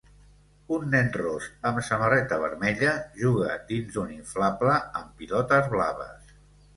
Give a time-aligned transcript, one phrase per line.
[0.75, 2.93] Un nen ros amb samarreta vermella
[3.25, 6.33] juga dins d'un inflable amb pilotes blaves.